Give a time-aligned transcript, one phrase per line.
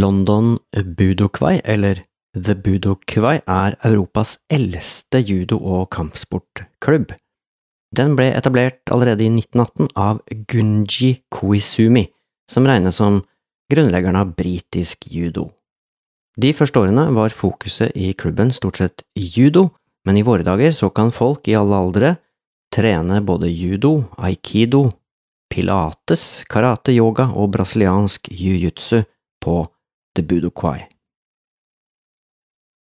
[0.00, 2.02] London Budokwai, eller
[2.34, 7.12] The Budokwai, er Europas eldste judo- og kampsportklubb.
[7.94, 10.20] Den ble etablert allerede i 1918 av
[10.50, 12.08] Gunji Koizumi,
[12.50, 13.20] som regnes som
[13.70, 15.50] grunnleggeren av britisk judo.
[16.36, 19.68] De første årene var fokuset i klubben stort sett judo,
[20.04, 22.16] men i våre dager så kan folk i alle aldre
[22.74, 24.88] trene både judo, aikido,
[25.52, 29.04] pilates, karate, yoga og brasiliansk jiu-jitsu
[29.44, 29.60] på
[30.14, 30.86] The Budokwai.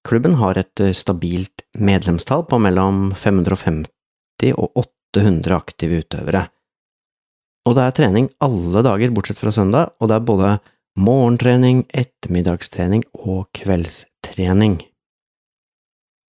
[0.09, 4.84] Klubben har et eh, stabilt medlemstall på mellom 550 og
[5.16, 6.46] 800 aktive utøvere.
[7.69, 10.52] Og det er trening alle dager bortsett fra søndag, og det er både
[10.98, 14.78] morgentrening, ettermiddagstrening og kveldstrening.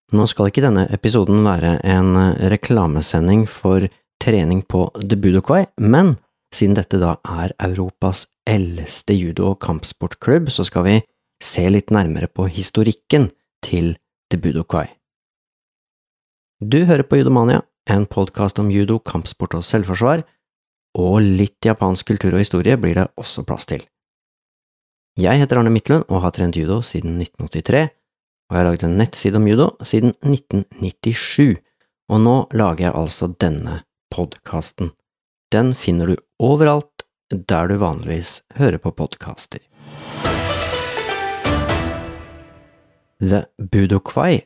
[0.10, 3.88] Nå skal ikke denne episoden være en eh, reklamesending for
[4.20, 6.18] trening på The Budokwai, men
[6.54, 10.96] siden dette da er Europas eldste judo- og kampsportklubb, så skal vi
[11.44, 13.30] se litt nærmere på historikken
[13.64, 13.96] til
[14.32, 14.88] The Budokai.
[16.60, 20.26] Du hører på Judomania, en podkast om judo, kampsport og selvforsvar,
[21.00, 23.86] og litt japansk kultur og historie blir det også plass til.
[25.20, 27.88] Jeg heter Arne Midtlund og har trent judo siden 1983,
[28.50, 31.60] og jeg har laget en nettside om judo siden 1997,
[32.10, 34.92] og nå lager jeg altså denne podkasten.
[35.50, 39.64] Den finner du overalt der du vanligvis hører på podkaster.
[43.20, 44.46] The Budokwai,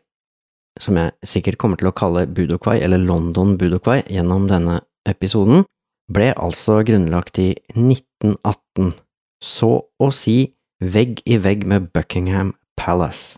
[0.80, 5.68] som jeg sikkert kommer til å kalle Budokwai eller London Budokwai gjennom denne episoden,
[6.08, 8.96] ble altså grunnlagt i 1918,
[9.44, 13.36] så å si vegg i vegg med Buckingham Palace.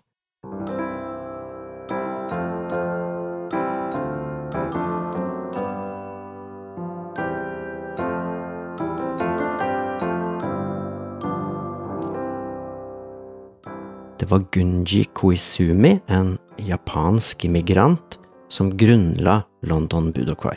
[14.25, 18.19] Det var Gunji Koizumi, en japansk immigrant,
[18.49, 20.55] som grunnla London Budokwai.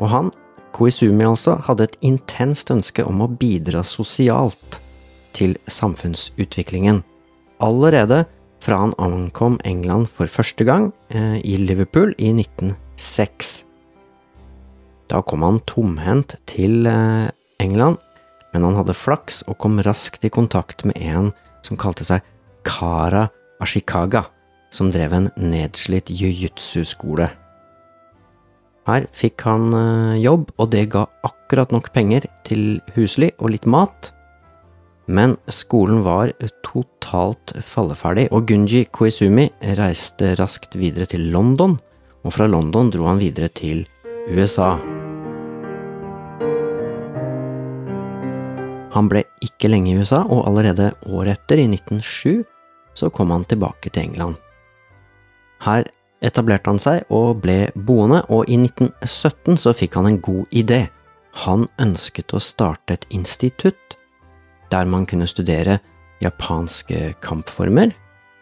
[0.00, 0.30] Og han,
[0.72, 4.78] Koizumi altså, hadde et intenst ønske om å bidra sosialt
[5.36, 7.02] til samfunnsutviklingen,
[7.60, 8.22] allerede
[8.64, 13.54] fra han ankom England for første gang eh, i Liverpool i 1906.
[15.12, 17.28] Da kom han tomhendt til eh,
[17.60, 18.00] England,
[18.56, 22.24] men han hadde flaks og kom raskt i kontakt med en som kalte seg
[22.66, 23.26] Kara
[23.62, 24.26] Ashikaga,
[24.74, 27.30] som drev en nedslitt jiu-jitsu-skole.
[28.84, 33.68] Her fikk han eh, jobb, og det ga akkurat nok penger til husly og litt
[33.70, 34.10] mat.
[35.04, 36.32] Men skolen var
[36.64, 41.78] totalt falleferdig, og Gunji Koizumi reiste raskt videre til London,
[42.24, 43.84] og fra London dro han videre til
[44.32, 44.76] USA.
[48.94, 52.44] Han ble ikke lenge i USA, og allerede året etter, i 1907,
[52.94, 54.38] så kom han tilbake til England.
[55.64, 55.88] Her
[56.24, 60.84] etablerte han seg og ble boende, og i 1917 så fikk han en god idé.
[61.44, 63.98] Han ønsket å starte et institutt
[64.72, 65.78] der man kunne studere
[66.22, 67.92] japanske kampformer,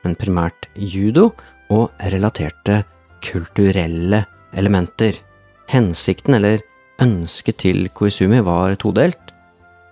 [0.05, 1.31] men primært judo
[1.73, 2.83] og relaterte
[3.25, 4.25] kulturelle
[4.59, 5.17] elementer.
[5.73, 6.61] Hensikten, eller
[7.03, 9.22] ønsket til Koizumi, var todelt.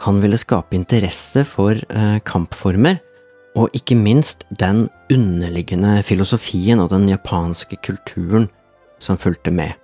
[0.00, 3.00] Han ville skape interesse for eh, kampformer,
[3.58, 8.46] og ikke minst den underliggende filosofien og den japanske kulturen
[9.02, 9.74] som fulgte med.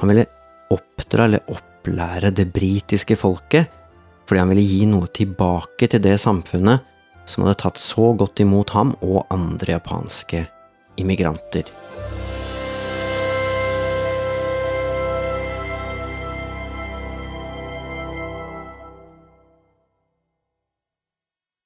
[0.00, 0.26] Han ville
[0.74, 3.70] oppdra eller opplære det britiske folket,
[4.26, 6.84] fordi han ville gi noe tilbake til det samfunnet
[7.24, 10.44] som hadde tatt så godt imot ham og andre japanske
[11.00, 11.70] immigranter.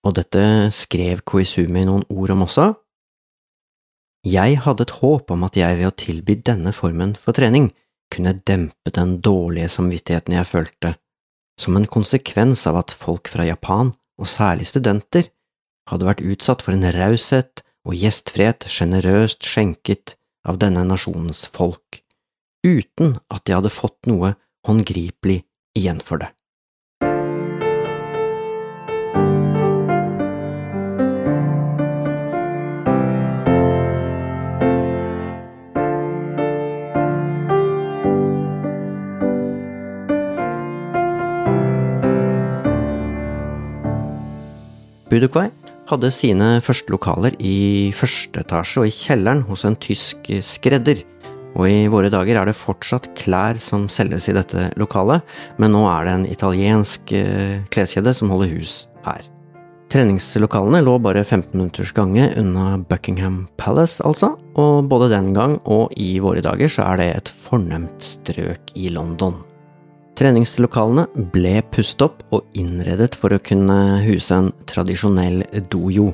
[0.08, 0.42] Og dette
[0.72, 2.70] skrev Koizumi noen ord om også.
[4.26, 7.70] Jeg hadde et håp om at jeg ved å tilby denne formen for trening
[8.12, 10.94] kunne dempe den dårlige samvittigheten jeg følte,
[11.60, 15.28] som en konsekvens av at folk fra Japan, og særlig studenter,
[15.88, 20.16] hadde vært utsatt for en raushet og gjestfrihet sjenerøst skjenket
[20.48, 22.00] av denne nasjonens folk,
[22.66, 24.34] uten at de hadde fått noe
[24.66, 25.42] håndgripelig
[25.78, 26.32] igjen for det.
[45.08, 45.46] Budokwai
[45.88, 51.00] hadde sine første lokaler i første etasje og i kjelleren hos en tysk skredder,
[51.56, 55.24] og i våre dager er det fortsatt klær som selges i dette lokalet,
[55.56, 59.24] men nå er det en italiensk eh, kleskjede som holder hus her.
[59.88, 65.96] Treningslokalene lå bare 15 minutters gange unna Buckingham Palace, altså, og både den gang og
[65.96, 69.40] i våre dager så er det et fornemt strøk i London.
[70.18, 76.08] Treningslokalene ble pustet opp og innredet for å kunne huse en tradisjonell dojo,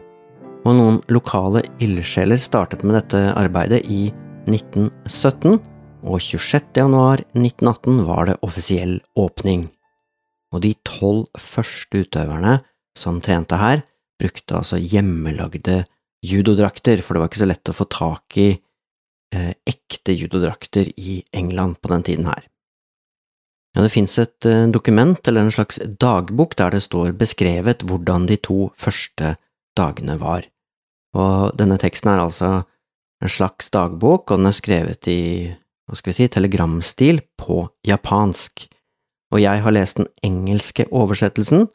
[0.64, 4.10] og noen lokale ildsjeler startet med dette arbeidet i
[4.44, 5.56] 1917,
[6.04, 6.68] og 26.
[6.76, 9.70] januar 1918 var det offisiell åpning.
[10.52, 12.58] Og de tolv første utøverne
[12.98, 13.86] som trente her,
[14.20, 15.86] brukte altså hjemmelagde
[16.24, 21.22] judodrakter, for det var ikke så lett å få tak i eh, ekte judodrakter i
[21.32, 22.44] England på den tiden her.
[23.74, 28.28] Ja, det fins et eh, dokument, eller en slags dagbok, der det står beskrevet hvordan
[28.30, 29.34] de to første
[29.74, 30.46] dagene var.
[31.18, 32.52] Og denne teksten er altså
[33.22, 35.50] en slags dagbok, og den er skrevet i,
[35.88, 38.68] hva skal vi si, telegramstil på japansk.
[39.34, 41.66] Og jeg har lest den engelske oversettelsen,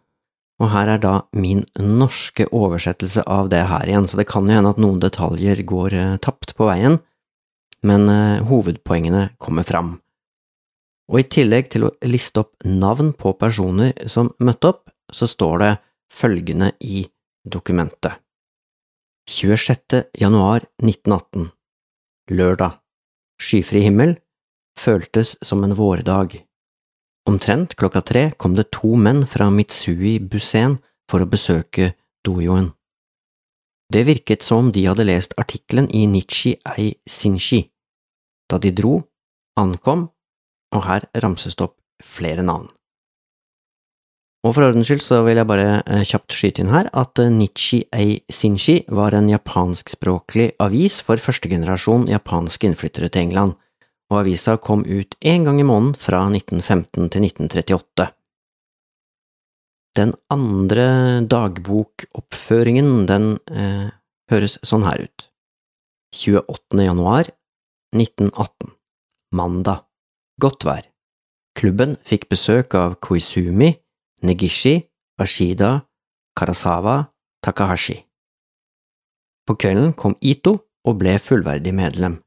[0.59, 4.55] og her er da min norske oversettelse av det her igjen, så det kan jo
[4.55, 6.99] hende at noen detaljer går eh, tapt på veien,
[7.83, 9.97] men eh, hovedpoengene kommer fram.
[11.09, 15.55] Og i tillegg til å liste opp navn på personer som møtte opp, så står
[15.63, 15.71] det
[16.13, 17.05] følgende i
[17.45, 18.19] dokumentet.
[19.29, 20.03] 26.
[20.17, 21.49] januar 1918
[22.33, 22.77] Lørdag
[23.41, 24.15] Skyfri himmel
[24.79, 26.37] Føltes som en vårdag.
[27.29, 30.77] Omtrent klokka tre kom det to menn fra Mitsui Busen
[31.09, 31.93] for å besøke
[32.25, 32.71] dojoen.
[33.89, 37.63] Det virket som om de hadde lest artikkelen i Nichi Ei Sinshi.
[38.49, 38.95] Da de dro,
[39.57, 40.07] ankom,
[40.75, 42.67] og her ramses det opp flere navn.
[44.47, 47.31] Og for ordens skyld så vil jeg bare eh, kjapt skyte inn her at eh,
[47.33, 53.57] Nichi Ei Sinshi var en japanskspråklig avis for førstegenerasjon japanske innflyttere til England
[54.09, 58.07] og avisa kom ut én gang i måneden fra 1915 til 1938.
[59.99, 60.87] Den andre
[61.29, 63.91] dagbokoppføringen, den eh,
[64.31, 65.27] høres sånn her ut.
[66.15, 66.79] 28.
[66.87, 67.29] januar
[67.93, 68.73] 1918
[69.35, 69.88] Mandag
[70.39, 70.85] Godt vær.
[71.59, 73.73] Klubben fikk besøk av Koizumi,
[74.23, 74.77] Negishi,
[75.19, 75.81] Ashida,
[76.37, 77.09] Karasawa,
[77.43, 77.97] Takahashi.
[79.47, 80.53] På kvelden kom Ito
[80.87, 82.19] og ble fullverdig medlem.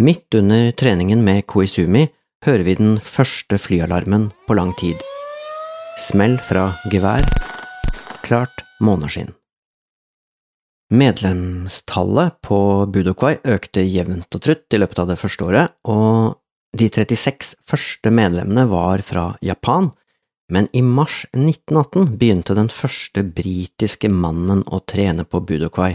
[0.00, 2.06] Midt under treningen med Koizumi
[2.46, 4.96] hører vi den første flyalarmen på lang tid.
[6.00, 7.26] Smell fra gevær.
[8.24, 9.34] Klart måneskinn.
[10.90, 12.58] Medlemstallet på
[12.90, 16.39] Budokwai økte jevnt og trutt i løpet av det første året, og
[16.76, 19.90] de 36 første medlemmene var fra Japan,
[20.50, 25.94] men i mars 1918 begynte den første britiske mannen å trene på Budokwai,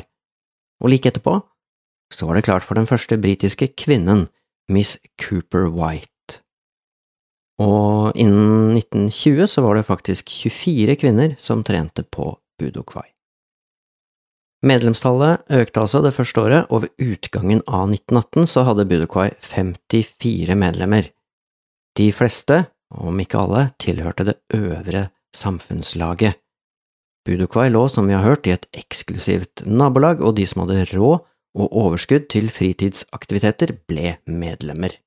[0.83, 1.39] og like etterpå
[2.13, 4.27] så var det klart for den første britiske kvinnen,
[4.71, 6.41] Miss Cooper White.
[7.61, 13.14] Og innen 1920 så var det faktisk 24 kvinner som trente på Budokwai.
[14.65, 20.55] Medlemstallet økte altså det første året, og ved utgangen av 1918 så hadde Budokwai 54
[20.57, 21.11] medlemmer.
[21.95, 26.39] De fleste, om ikke alle, tilhørte det øvre samfunnslaget.
[27.25, 31.21] Budokwai lå, som vi har hørt, i et eksklusivt nabolag, og de som hadde råd,
[31.55, 34.97] og overskudd til fritidsaktiviteter ble medlemmer.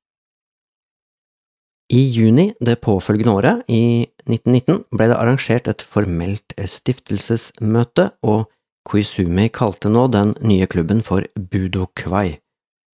[1.88, 8.46] I juni det påfølgende året, i 1919, ble det arrangert et formelt stiftelsesmøte, og
[8.86, 12.38] Koizumi kalte nå den nye klubben for Budo-Kwai.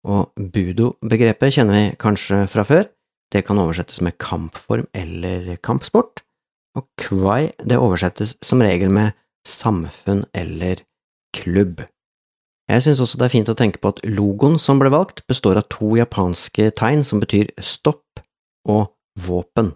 [0.09, 2.87] Og budo-begrepet kjenner vi kanskje fra før,
[3.33, 6.23] det kan oversettes med kampform eller kampsport,
[6.77, 9.17] og kwai det oversettes som regel med
[9.47, 10.81] samfunn eller
[11.35, 11.83] klubb.
[12.69, 15.57] Jeg synes også det er fint å tenke på at logoen som ble valgt, består
[15.57, 18.21] av to japanske tegn som betyr stopp
[18.69, 19.73] og våpen,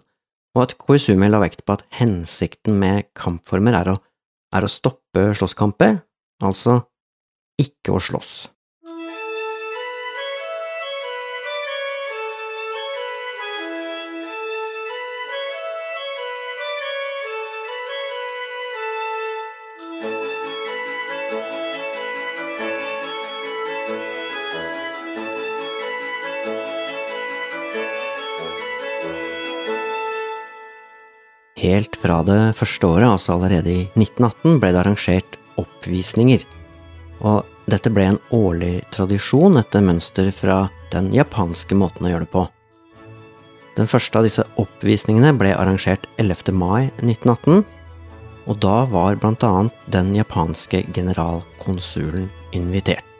[0.54, 3.96] og at Koizumi la vekt på at hensikten med kampformer er å,
[4.54, 5.98] er å stoppe slåsskamper,
[6.44, 6.80] altså
[7.60, 8.53] ikke å slåss.
[31.64, 36.42] Helt fra det første året, altså allerede i 1918, ble det arrangert oppvisninger.
[37.24, 42.32] Og dette ble en årlig tradisjon etter mønster fra den japanske måten å gjøre det
[42.34, 42.42] på.
[43.78, 46.52] Den første av disse oppvisningene ble arrangert 11.
[46.52, 47.64] mai 1918,
[48.44, 53.13] og da var blant annet den japanske generalkonsulen invitert.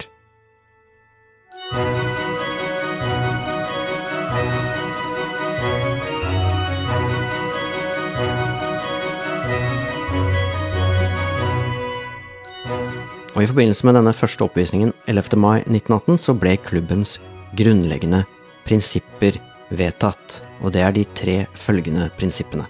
[13.34, 15.38] Og i forbindelse med denne første oppvisningen 11.
[15.42, 17.16] mai 1918 så ble klubbens
[17.58, 18.22] grunnleggende
[18.62, 19.40] prinsipper
[19.74, 22.68] vedtatt, og det er de tre følgende prinsippene.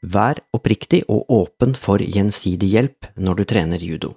[0.00, 4.14] Vær oppriktig og åpen for gjensidig hjelp når du trener judo.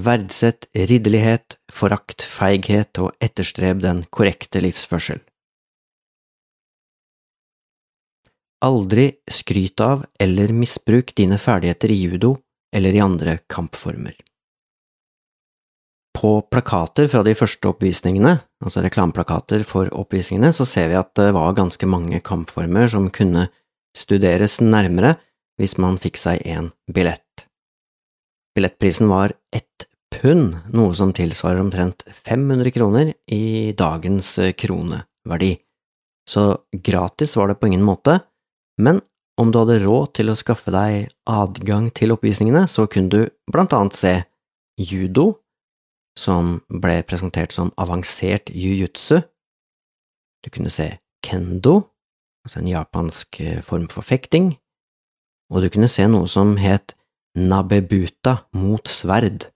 [0.00, 5.20] Verdsett ridderlighet, forakt feighet og etterstreb den korrekte livsførsel.
[8.62, 12.36] Aldri skryt av eller misbruk dine ferdigheter i judo
[12.74, 14.14] eller i andre kampformer.
[16.14, 21.32] På plakater fra de første oppvisningene, altså reklameplakater for oppvisningene, så ser vi at det
[21.34, 23.48] var ganske mange kampformer som kunne
[23.96, 25.16] studeres nærmere
[25.58, 27.48] hvis man fikk seg en billett.
[28.54, 35.56] Billettprisen var ett pund, noe som tilsvarer omtrent 500 kroner i dagens kroneverdi,
[36.28, 38.20] så gratis var det på ingen måte,
[38.82, 39.00] men
[39.40, 43.20] om du hadde råd til å skaffe deg adgang til oppvisningene, så kunne du
[43.50, 44.14] blant annet se
[44.78, 45.38] judo,
[46.18, 49.22] som ble presentert som avansert jiu-jitsu.
[50.44, 50.90] Du kunne se
[51.24, 51.78] kendo,
[52.44, 54.52] altså en japansk eh, form for fekting,
[55.52, 56.96] og du kunne se noe som het
[57.38, 59.46] nabebuta mot sverd,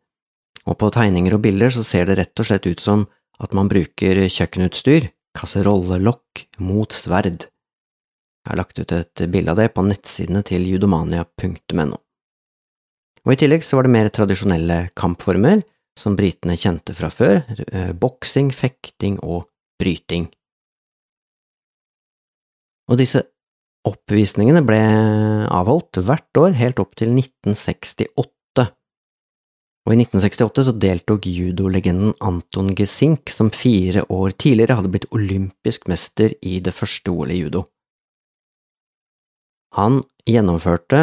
[0.67, 3.05] og på tegninger og bilder så ser det rett og slett ut som
[3.43, 7.51] at man bruker kjøkkenutstyr, kasserollelokk, mot sverd.
[8.47, 11.97] Jeg har lagt ut et bilde av det på nettsidene til judomania.no.
[13.27, 15.65] Og I tillegg så var det mer tradisjonelle kampformer,
[15.99, 19.49] som britene kjente fra før, eh, boksing, fekting og
[19.83, 20.29] bryting.
[22.87, 23.25] Og disse
[23.83, 24.79] oppvisningene ble
[25.51, 28.71] avholdt hvert år helt opp til 1968.
[29.87, 35.91] Og i 1968 så deltok judolegenden Anton Gesink, som fire år tidligere hadde blitt olympisk
[35.91, 37.67] mester i det første OL i judo.
[39.77, 41.03] Han gjennomførte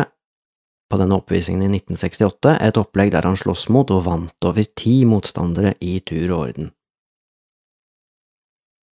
[0.89, 5.03] på denne oppvisningen i 1968 et opplegg der han sloss mot og vant over ti
[5.09, 6.71] motstandere i tur og orden.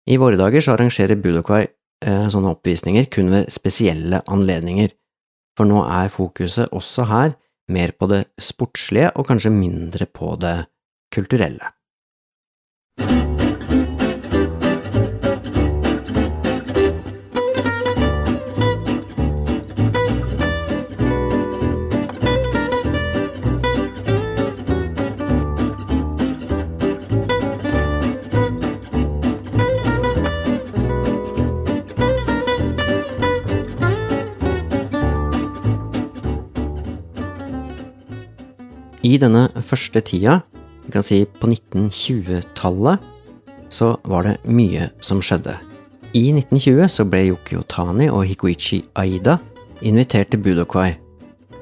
[0.09, 4.95] I våre dager så arrangerer Budokai eh, sånne oppvisninger kun ved spesielle anledninger,
[5.59, 7.35] for nå er fokuset også her
[7.69, 10.57] mer på det sportslige og kanskje mindre på det
[11.15, 11.75] kulturelle.
[39.07, 40.41] I denne første tida,
[40.83, 43.05] vi kan si på 1920-tallet,
[43.71, 45.55] så var det mye som skjedde.
[46.19, 49.37] I 1920 så ble Yokio Tani og Hikoichi Aida
[49.87, 50.97] invitert til Budokwai.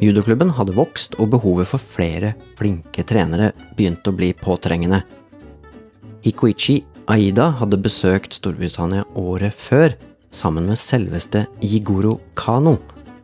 [0.00, 5.02] Judoklubben hadde vokst, og behovet for flere flinke trenere begynte å bli påtrengende.
[6.25, 6.81] Hikoichi
[7.12, 9.93] Aida hadde besøkt Storbritannia året før
[10.33, 12.78] sammen med selveste Jigoro Kano,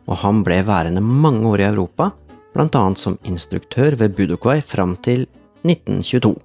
[0.05, 2.11] og han ble værende mange år i Europa
[2.61, 5.25] annet som instruktør ved Budokwai fram til
[5.63, 6.35] 1922.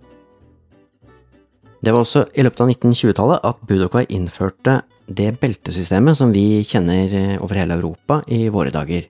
[1.78, 7.12] Det var også i løpet av 1920-tallet at Budokvai innførte det beltesystemet som vi kjenner
[7.14, 9.06] eh, over hele Europa i våre dager.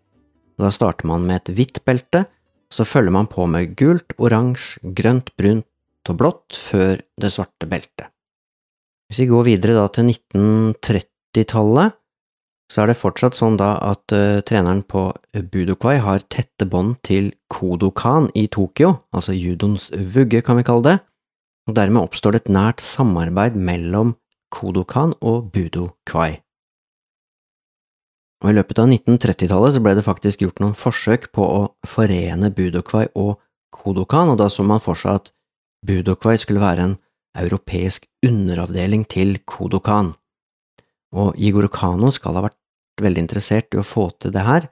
[0.58, 2.26] Da starter man med et hvitt belte,
[2.68, 8.10] så følger man på med gult, oransje, grønt, brunt og blått før det svarte beltet.
[9.08, 11.96] Hvis vi går videre til 1930-tallet,
[12.68, 15.08] så er det fortsatt sånn da at uh, treneren på
[15.52, 20.98] Budokwai har tette bånd til Kodokan i Tokyo, altså judoens vugge, kan vi kalle det,
[21.68, 24.14] og dermed oppstår det et nært samarbeid mellom
[24.52, 26.42] Kodokan og Budokwai.
[28.44, 32.52] Og I løpet av 1930-tallet så ble det faktisk gjort noen forsøk på å forene
[32.54, 33.40] Budokwai og
[33.74, 35.32] Kodokan, og da så man for seg at
[35.88, 36.96] Budokwai skulle være en
[37.38, 40.12] europeisk underavdeling til Kodokan
[41.16, 42.57] og Igor Kano skal ha vært
[43.04, 44.68] veldig interessert i å få til det her,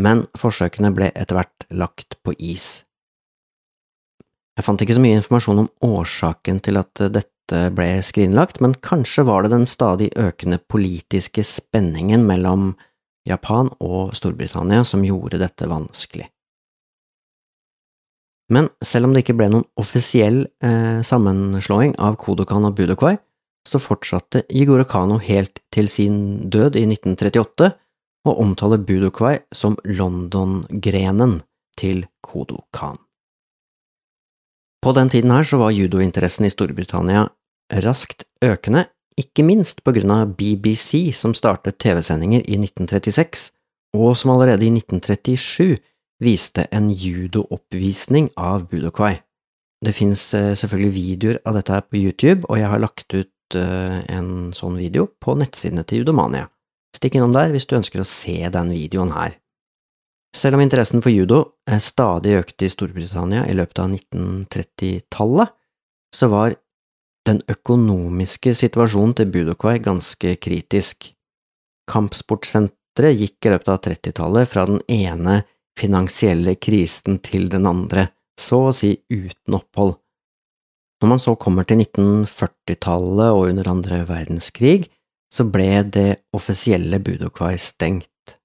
[0.00, 2.84] men forsøkene ble etter hvert lagt på is.
[4.56, 9.24] Jeg fant ikke så mye informasjon om årsaken til at dette ble skrinlagt, men kanskje
[9.28, 12.72] var det den stadig økende politiske spenningen mellom
[13.28, 16.28] Japan og Storbritannia som gjorde dette vanskelig.
[18.52, 23.14] Men selv om det ikke ble noen offisiell eh, sammenslåing av Kodokan og Budokwai,
[23.68, 27.70] så fortsatte Jigoro Kano helt til sin død i 1938
[28.26, 31.40] å omtale Budokwai som London-grenen
[31.78, 32.98] til Kodokan.
[34.82, 37.28] På den tiden her så var judointeressen i Storbritannia
[37.84, 38.88] raskt økende,
[39.18, 43.50] ikke minst på grunn av BBC som startet TV-sendinger i 1936,
[43.94, 45.78] og som allerede i 1937
[46.22, 49.20] viste en judooppvisning av budokwai.
[49.82, 53.31] Det fins eh, selvfølgelig videoer av dette her på YouTube, og jeg har lagt ut
[53.58, 56.48] eh, en sånn video på nettsidene til Judomania.
[56.96, 59.38] Stikk innom der hvis du ønsker å se den videoen her.
[60.36, 61.42] Selv om interessen for judo
[61.80, 65.52] stadig økte i Storbritannia i løpet av 1930-tallet,
[66.12, 66.54] så var
[67.28, 71.12] den økonomiske situasjonen til budokwai ganske kritisk.
[71.90, 75.42] Kampsportsenteret gikk i løpet av 30-tallet fra den ene
[75.78, 78.08] finansielle krisen til den andre
[78.40, 79.98] så å si uten opphold.
[81.02, 84.84] Når man så kommer til 1940-tallet og under andre verdenskrig,
[85.32, 88.36] så ble det offisielle budokvai stengt,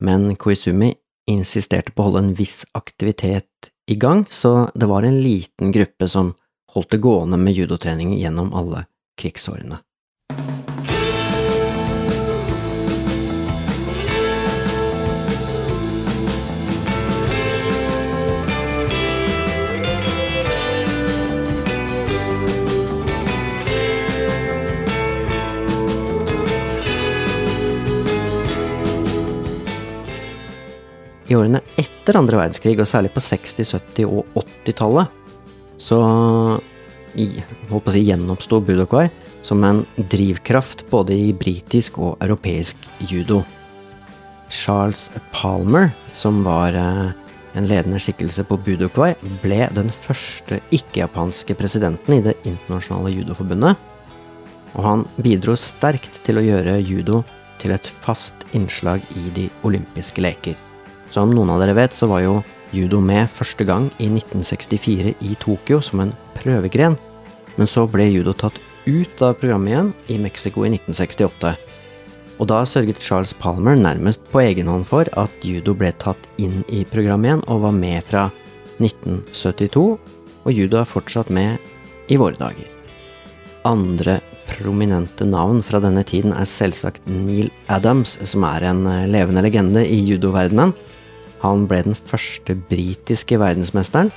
[0.00, 0.94] men Koizumi
[1.28, 6.08] insisterte på å holde en viss aktivitet i gang, så det var en liten gruppe
[6.08, 6.32] som
[6.72, 8.86] holdt det gående med judotrening gjennom alle
[9.20, 9.82] krigsårene.
[31.30, 35.16] I årene etter andre verdenskrig, og særlig på 60-, 70- og 80-tallet,
[35.80, 39.06] så holdt på å si, gjenoppsto budokwai
[39.46, 42.76] som en drivkraft både i britisk og europeisk
[43.08, 43.40] judo.
[44.50, 47.12] Charles Palmer, som var eh,
[47.54, 53.78] en ledende skikkelse på budokwai, ble den første ikke-japanske presidenten i Det internasjonale judoforbundet,
[54.74, 57.22] og han bidro sterkt til å gjøre judo
[57.62, 60.69] til et fast innslag i de olympiske leker.
[61.10, 62.40] Som noen av dere vet, så var jo
[62.74, 66.96] judo med første gang i 1964 i Tokyo som en prøvegren,
[67.58, 71.56] men så ble judo tatt ut av programmet igjen i Mexico i 1968.
[72.40, 76.62] Og da sørget Charles Palmer nærmest på egen hånd for at judo ble tatt inn
[76.72, 78.28] i programmet igjen og var med fra
[78.80, 79.86] 1972,
[80.40, 81.58] og judo er fortsatt med
[82.08, 82.70] i våre dager.
[83.68, 89.84] Andre prominente navn fra denne tiden er selvsagt Neil Adams, som er en levende legende
[89.84, 90.72] i judoverdenen.
[91.44, 94.12] Han ble den første britiske verdensmesteren,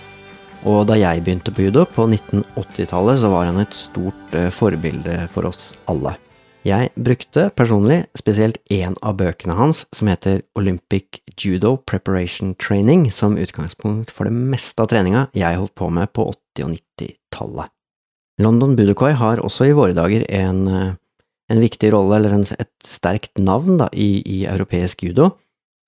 [0.68, 5.26] og da jeg begynte på judo på 1980-tallet, så var han et stort uh, forbilde
[5.34, 6.16] for oss alle.
[6.64, 13.36] Jeg brukte personlig spesielt én av bøkene hans, som heter Olympic Judo Preparation Training, som
[13.36, 17.74] utgangspunkt for det meste av treninga jeg holdt på med på 80- og 90-tallet.
[18.42, 20.96] London Budokoi har også i våre dager en, eh,
[21.52, 25.34] en viktig rolle, eller en, et sterkt navn, da, i, i europeisk judo,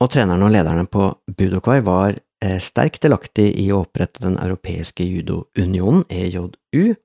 [0.03, 5.05] og trenerne og lederne på Budokai var eh, sterkt delaktig i å opprette Den europeiske
[5.07, 6.95] judounionen, EJU.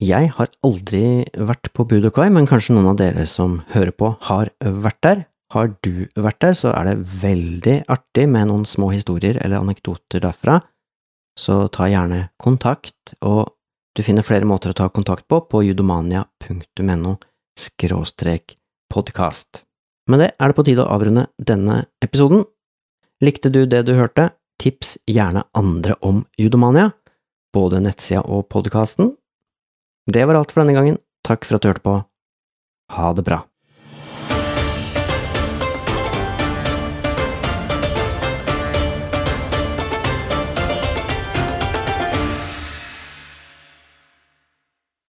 [0.00, 4.52] Jeg har aldri vært på Budokai, men kanskje noen av dere som hører på, har
[4.64, 5.24] vært der.
[5.52, 10.22] Har du vært der, så er det veldig artig med noen små historier eller anekdoter
[10.22, 10.60] derfra,
[11.38, 13.50] så ta gjerne kontakt, og
[13.96, 17.16] du finner flere måter å ta kontakt på på judomania.no
[17.58, 18.54] skråstrek
[18.88, 19.64] podkast.
[20.08, 22.44] Med det er det på tide å avrunde denne episoden.
[23.20, 24.30] Likte du det du hørte?
[24.60, 26.90] Tips gjerne andre om Judomania,
[27.52, 29.14] både nettsida og podkasten.
[30.10, 30.98] Det var alt for denne gangen.
[31.26, 31.96] Takk for at du hørte på.
[32.96, 33.42] Ha det bra.